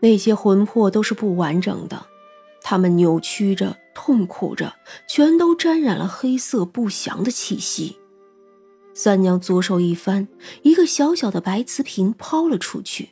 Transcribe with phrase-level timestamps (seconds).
[0.00, 2.06] 那些魂魄都是不完整的，
[2.62, 4.74] 他们扭曲着、痛苦着，
[5.08, 7.98] 全都沾染了黑色不祥的气息。
[8.94, 10.28] 三娘左手一翻，
[10.62, 13.10] 一个小小的白瓷瓶抛了出去，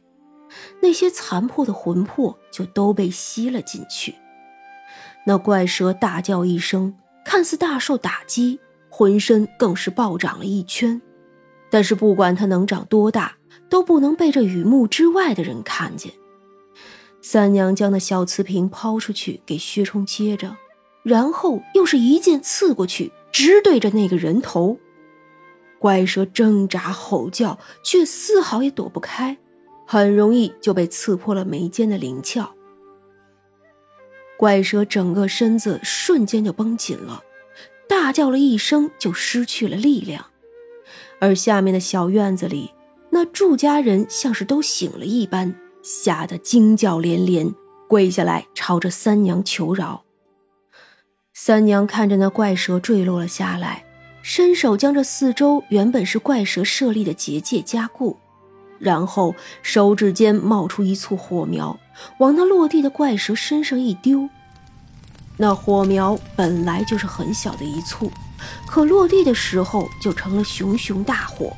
[0.81, 4.15] 那些残破的魂魄就都被吸了进去。
[5.27, 6.95] 那怪蛇大叫一声，
[7.25, 11.01] 看似大受打击，浑身更是暴涨了一圈。
[11.69, 13.37] 但是不管它能长多大，
[13.69, 16.13] 都不能被这雨幕之外的人看见。
[17.29, 20.57] 三娘将那小瓷瓶抛出去，给薛冲接着，
[21.03, 24.79] 然后又是一剑刺过去，直对着那个人头。
[25.81, 29.39] 怪蛇挣扎吼叫，却丝毫也躲不开，
[29.85, 32.47] 很容易就被刺破了眉间的灵窍。
[34.39, 37.25] 怪蛇整个身子瞬间就绷紧了，
[37.89, 40.27] 大叫了一声，就失去了力量。
[41.19, 42.71] 而下面的小院子里，
[43.11, 45.53] 那祝家人像是都醒了一般。
[45.89, 47.55] 吓得惊叫连连，
[47.89, 50.03] 跪下来朝着三娘求饶。
[51.33, 53.85] 三娘看着那怪蛇坠落了下来，
[54.21, 58.19] 伸手将这四周原本是怪蛇设立的结界加固，
[58.81, 61.79] 然后手指间冒出一簇火苗，
[62.19, 64.29] 往那落地的怪蛇身上一丢。
[65.37, 68.11] 那火苗本来就是很小的一簇，
[68.67, 71.57] 可落地的时候就成了熊熊大火。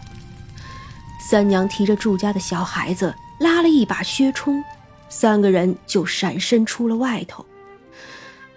[1.19, 3.15] 三娘提着祝家的小孩子。
[3.39, 4.63] 拉了一把薛冲，
[5.09, 7.45] 三个人就闪身出了外头。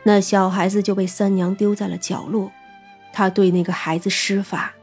[0.04, 2.52] 那小孩子就被三娘丢在了角落，
[3.14, 4.74] 她对那个孩子施法，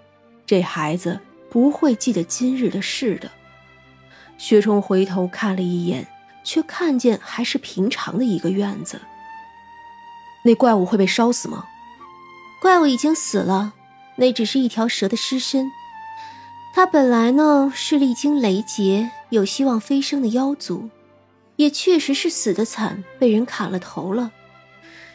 [0.47, 1.19] 这孩子
[1.51, 3.31] 不会记得今日的事的。
[4.37, 6.07] 薛冲回头看了一眼，
[6.45, 9.01] 却看见还是平常的一个院子。
[10.45, 11.65] 那怪物会被烧死吗？
[12.63, 13.75] 怪物已经死了，
[14.17, 15.69] 那只是一条蛇的尸身。
[16.75, 19.11] 他本来呢是历经雷劫。
[19.31, 20.89] 有希望飞升的妖族，
[21.57, 24.31] 也确实是死的惨，被人砍了头了，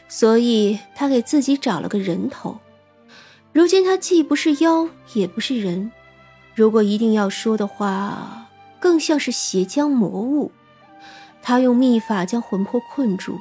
[0.06, 2.60] 所以他给自己找了个人头。
[3.52, 5.90] 如今他既不是妖，也不是人，
[6.54, 8.46] 如果一定要说的话，
[8.78, 10.52] 更像是邪将魔物。
[11.42, 13.40] 他用秘法将魂魄困住，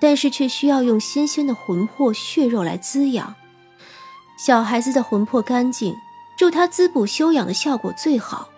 [0.00, 3.34] 但是却需要用新鲜的魂魄血肉来滋养。
[4.38, 5.94] 小孩子的魂魄干净，
[6.36, 8.50] 助他滋补修养的效果最好。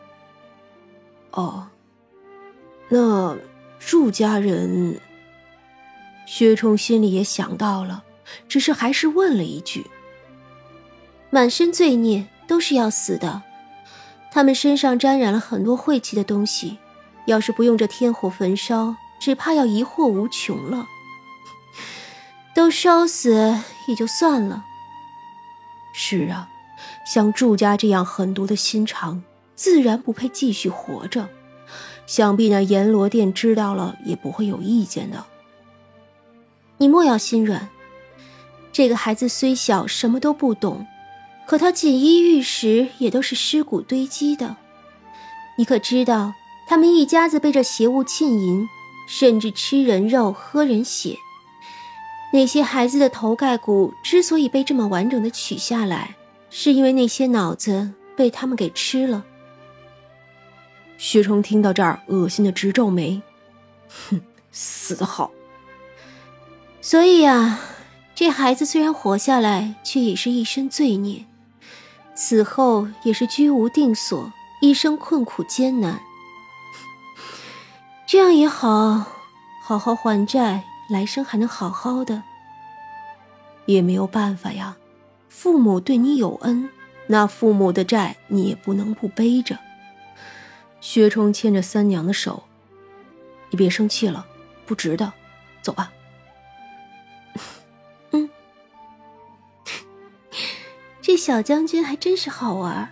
[1.32, 1.69] 哦，
[2.88, 3.37] 那
[3.78, 5.00] 祝家人，
[6.26, 8.04] 薛冲心里也想到了，
[8.48, 9.87] 只是还是问了一句
[11.31, 13.42] ：“满身罪孽，都是要死的。
[14.32, 16.78] 他们身上沾染了很多晦气的东西，
[17.26, 20.87] 要是不用这天火焚烧，只怕要疑惑无穷了。
[22.54, 24.64] 都烧死也就算了。
[25.93, 26.48] 是啊，
[27.06, 29.22] 像祝家这样狠毒的心肠。”
[29.56, 31.31] 自然不配继续活着，
[32.06, 35.25] 想必那阎罗殿知道了也不会有意见的。
[36.76, 37.70] 你莫要心软，
[38.70, 40.87] 这个孩子虽小，什么都不懂，
[41.47, 44.56] 可他锦衣玉食也都是尸骨堆积的。
[45.56, 46.34] 你可知道，
[46.69, 48.69] 他们一家子被这邪物浸淫，
[49.08, 51.16] 甚至吃人肉、喝人血。
[52.34, 56.14] 那些孩子的头盖骨之所以被这么完整的取下来，
[56.59, 59.22] 是因为那些脑子被他们给吃了。
[60.97, 63.21] 薛冲听到这儿，恶心的直皱眉，
[64.09, 64.19] 哼，
[64.50, 65.31] 死的好。
[66.81, 67.59] 所以呀，
[68.15, 71.27] 这孩子虽然活下来，却也是一身罪孽，
[72.15, 76.00] 死后也是居无定所，一生困苦艰难。
[78.06, 79.05] 这样也好，
[79.62, 82.23] 好好还债，来生还能好好的。
[83.67, 84.75] 也没有办法呀，
[85.38, 86.70] 父母对你有恩，
[87.08, 89.58] 那父母的债你也不能不背着。
[90.80, 92.44] 薛冲牵着三娘的手，
[93.50, 94.26] 你别生气了，
[94.64, 95.12] 不值得，
[95.60, 95.92] 走吧。
[98.12, 98.30] 嗯，
[101.02, 102.91] 这小将军还真是好玩，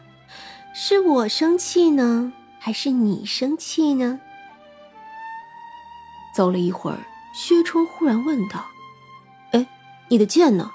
[0.74, 4.20] 是我生气呢，还是你生气呢？
[6.36, 6.98] 走了一会儿，
[7.32, 8.66] 薛冲忽然问道
[9.52, 9.66] ：“哎，
[10.08, 10.70] 你的剑呢？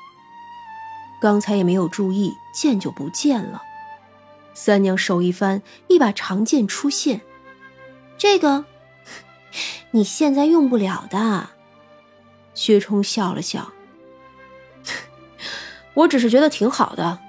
[1.21, 3.61] 刚才也没有注意，剑就不见了。”
[4.53, 7.21] 三娘手一翻，一把长剑出现。
[8.17, 8.65] 这个，
[9.91, 11.49] 你现在用不了的。
[12.53, 13.71] 薛冲笑了笑，
[15.93, 17.19] 我只是觉得挺好的。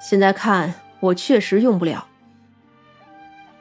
[0.00, 2.08] 现在看，我确实用不了。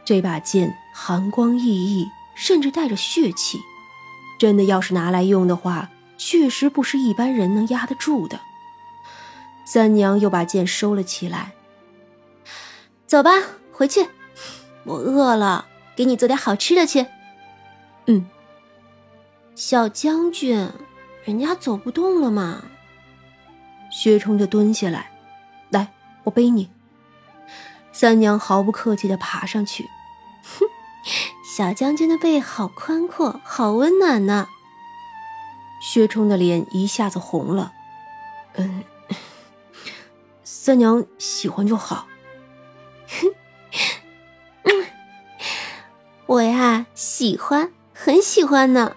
[0.04, 3.60] 这把剑寒光熠熠，甚至带着血气。
[4.40, 8.40] 真的要是拿来用的话，确实不是一般人能压得住的。
[9.72, 11.52] 三娘又把剑收了起来。
[13.06, 13.30] 走吧，
[13.72, 14.10] 回去。
[14.84, 17.06] 我饿了，给你做点好吃的去。
[18.08, 18.28] 嗯。
[19.54, 20.72] 小将军，
[21.24, 22.64] 人家走不动了嘛。
[23.92, 25.12] 薛冲就蹲下来，
[25.70, 25.94] 来，
[26.24, 26.72] 我背你。
[27.92, 29.88] 三娘毫不客气的爬上去，
[30.44, 30.66] 哼，
[31.56, 34.48] 小将军的背好宽阔，好温暖呢。
[35.80, 37.74] 薛冲的脸一下子红了，
[38.54, 38.84] 嗯，
[40.62, 42.06] 三娘喜欢就好。
[43.08, 43.34] 哼，
[44.64, 44.86] 嗯，
[46.26, 48.94] 我呀，喜欢，很喜欢呢。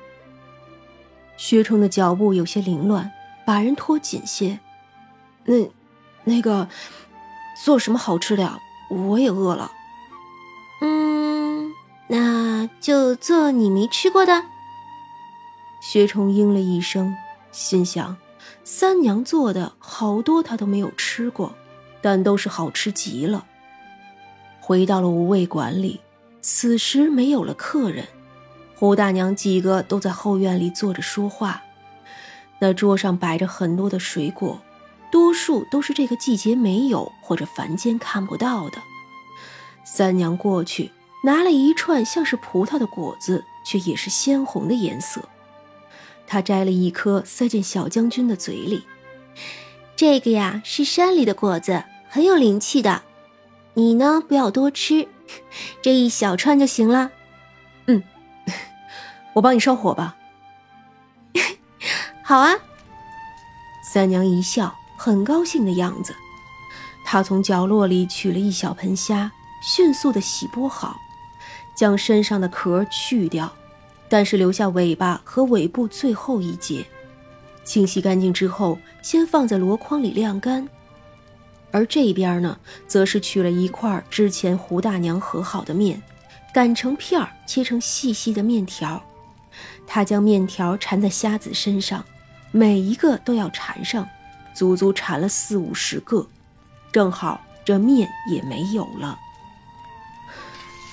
[1.36, 3.12] 薛冲的脚步有些凌乱，
[3.46, 4.58] 把人拖紧些。
[5.44, 5.70] 那，
[6.24, 6.68] 那个，
[7.64, 8.58] 做什么好吃的呀？
[8.90, 9.70] 我也饿了。
[10.80, 11.70] 嗯，
[12.08, 14.42] 那就做你没吃过的。
[15.80, 17.14] 薛冲应了一声，
[17.52, 18.16] 心想：
[18.64, 21.54] 三娘做的好多他都没有吃过，
[22.00, 23.46] 但都是好吃极了。
[24.60, 26.00] 回到了无味馆里，
[26.40, 28.06] 此时没有了客人，
[28.74, 31.62] 胡大娘几个都在后院里坐着说话。
[32.58, 34.60] 那桌上摆着很多的水果。
[35.10, 38.78] 多数都是这个季节没有或者凡间看不到的。
[39.84, 40.90] 三娘过去
[41.22, 45.20] 拿了一串像是葡萄的果子，却也是鲜红的颜色。
[46.32, 48.84] 他摘了一颗塞进小将军的嘴里。
[49.94, 53.02] 这个呀是山里的果子，很有灵气的。
[53.74, 55.06] 你呢不要多吃，
[55.82, 57.10] 这一小串就行了。
[57.84, 58.02] 嗯，
[59.34, 60.16] 我帮你烧火吧。
[62.24, 62.54] 好啊。
[63.84, 64.74] 三娘一笑。
[64.96, 66.14] 很高兴的样子，
[67.04, 69.30] 她从角落里取了一小盆虾，
[69.62, 70.96] 迅速的洗剥好，
[71.74, 73.52] 将身上的壳去掉，
[74.12, 76.84] 但是留下尾巴和尾部最后一节。
[77.64, 80.68] 清洗干净之后，先放在箩筐里晾干。
[81.70, 86.02] 而这边呢，则是取了一块之前胡大娘和好的面，
[86.52, 89.02] 擀成片儿，切成细细的面条。
[89.86, 92.04] 他将面条缠在虾子身上，
[92.50, 94.06] 每一个都要缠上。
[94.52, 96.26] 足足缠了四五十个，
[96.92, 99.18] 正好这面也没有了。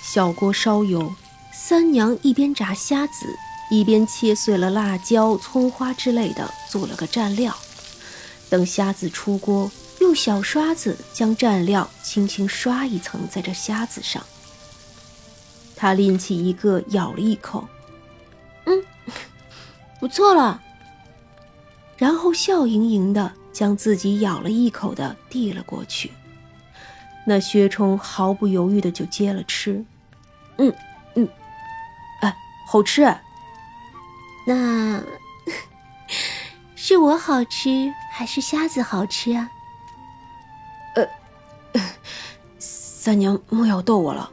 [0.01, 1.13] 小锅烧油，
[1.61, 3.37] 三娘一边炸虾子，
[3.69, 7.53] 一边切碎了辣椒、葱花之类的，做了个蘸料。
[8.49, 9.69] 等虾子出锅，
[9.99, 14.23] 用小刷子将蘸料轻轻刷一层在这虾子上。
[15.75, 17.67] 他拎起一个，咬了一口，
[18.65, 18.81] 嗯，
[19.99, 20.63] 不错了。
[21.97, 23.33] 然后笑盈盈的。
[23.51, 26.11] 将自己咬了一口的递了过去，
[27.25, 29.83] 那薛冲毫不犹豫的就接了吃，
[30.59, 30.73] 嗯，
[32.71, 33.01] 好吃。
[34.45, 35.01] 那
[36.77, 39.49] 是我好吃还是虾子好吃啊？
[40.95, 41.81] 呃，
[42.59, 44.31] 三娘莫要逗我了。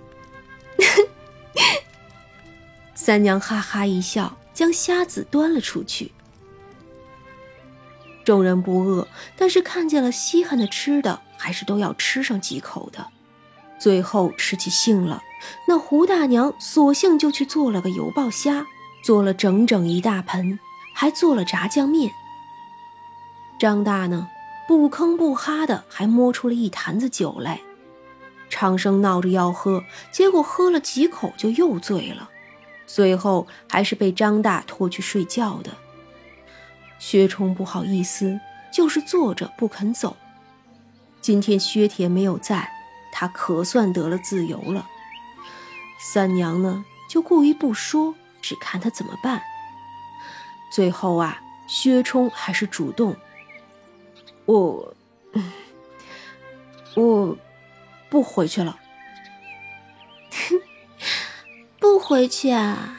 [2.94, 6.12] 三娘哈哈一笑，将虾子端了出去。
[8.23, 13.06] 众人不饿，但是看见了稀罕的吃的，还是都要吃上几口的。
[13.78, 15.23] 最后吃起兴了，
[15.69, 18.64] 那胡大娘索性就去做了个油爆虾，
[19.05, 20.58] 做了整整一大盆，
[20.94, 22.11] 还做了炸酱面。
[23.58, 24.28] 张大呢，
[24.67, 27.61] 不吭不哈的，还摸出了一坛子酒来。
[28.49, 29.82] 长生闹着要喝，
[30.12, 32.31] 结果喝了几口就又醉了，
[32.87, 35.70] 最后还是被张大拖去睡觉的。
[36.98, 38.39] 薛冲不好意思，
[38.72, 40.17] 就是坐着不肯走。
[41.20, 42.70] 今天薛铁没有在，
[43.19, 44.87] 他可算得了自由了。
[45.99, 49.41] 三娘呢，就故意不说，只看他怎么办。
[50.70, 53.17] 最后啊，薛冲还是主动
[54.44, 54.94] ：“我，
[56.94, 57.39] 我，
[58.11, 58.79] 不回去了。
[60.51, 60.61] ”哼
[61.81, 62.99] 不回去啊？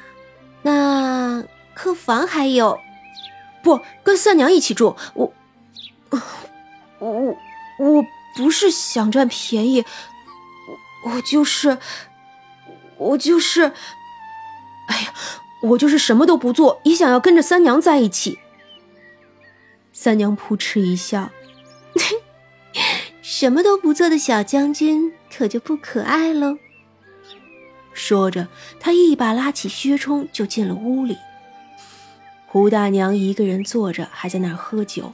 [0.63, 1.43] 那
[1.75, 2.79] 客房还有。
[3.61, 5.31] 不跟三娘一起住，我
[6.97, 7.37] 我
[7.77, 8.05] 我
[8.37, 9.83] 不是想占便宜，
[11.03, 11.79] 我我就是，
[12.97, 13.73] 我就是，
[14.87, 15.13] 哎呀，
[15.63, 18.37] 我就是什么都不做，也想要跟着三娘在一起。
[19.91, 21.31] 三娘扑哧一笑，
[23.23, 26.59] 什么都不做的小将军可就不可爱喽。
[27.93, 28.47] 说着，
[28.79, 31.17] 他一把拉起薛冲就进了屋里。
[32.45, 35.11] 胡大娘一个人坐着，还在那儿喝酒，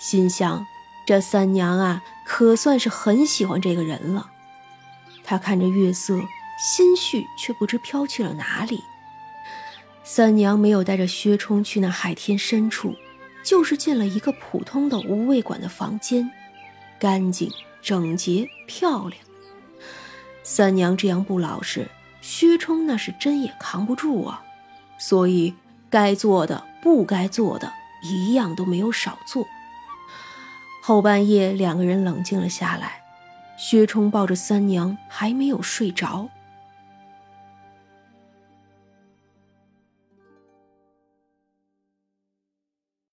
[0.00, 0.64] 心想：
[1.04, 2.00] 这三娘啊，
[2.32, 4.30] 可算是很喜欢这个人了。
[5.24, 6.20] 他看着月色，
[6.56, 8.80] 心绪却不知飘去了哪里。
[10.04, 12.94] 三娘没有带着薛冲去那海天深处，
[13.42, 16.30] 就是进了一个普通的无味馆的房间，
[17.00, 17.50] 干净、
[17.82, 19.20] 整洁、漂亮。
[20.44, 21.88] 三娘这样不老实，
[22.20, 24.44] 薛冲那是真也扛不住啊，
[25.00, 25.52] 所以
[25.90, 26.64] 该做的。
[26.80, 27.70] 不该做的
[28.02, 29.44] 一样都没有少做。
[30.82, 33.02] 后半夜，两个人冷静了下来，
[33.56, 36.28] 薛冲抱着三娘还没有睡着。